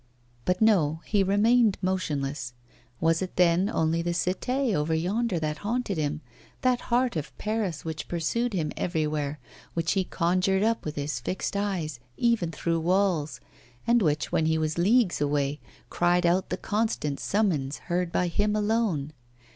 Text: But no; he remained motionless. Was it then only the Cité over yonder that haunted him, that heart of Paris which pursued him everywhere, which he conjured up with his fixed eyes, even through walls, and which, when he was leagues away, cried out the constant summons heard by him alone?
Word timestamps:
But 0.45 0.63
no; 0.63 1.01
he 1.05 1.21
remained 1.21 1.77
motionless. 1.79 2.53
Was 2.99 3.21
it 3.21 3.35
then 3.35 3.69
only 3.69 4.01
the 4.01 4.13
Cité 4.13 4.73
over 4.73 4.95
yonder 4.95 5.37
that 5.39 5.59
haunted 5.59 5.99
him, 5.99 6.21
that 6.61 6.81
heart 6.89 7.15
of 7.15 7.37
Paris 7.37 7.85
which 7.85 8.07
pursued 8.07 8.53
him 8.53 8.71
everywhere, 8.75 9.37
which 9.75 9.91
he 9.91 10.03
conjured 10.03 10.63
up 10.63 10.85
with 10.85 10.95
his 10.95 11.19
fixed 11.19 11.55
eyes, 11.55 11.99
even 12.17 12.49
through 12.51 12.79
walls, 12.79 13.39
and 13.85 14.01
which, 14.01 14.31
when 14.31 14.47
he 14.47 14.57
was 14.57 14.79
leagues 14.79 15.21
away, 15.21 15.59
cried 15.91 16.25
out 16.25 16.49
the 16.49 16.57
constant 16.57 17.19
summons 17.19 17.77
heard 17.77 18.11
by 18.11 18.27
him 18.27 18.55
alone? 18.55 19.13